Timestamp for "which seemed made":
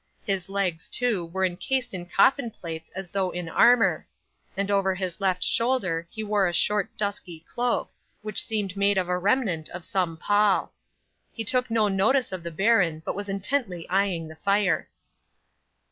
8.23-8.97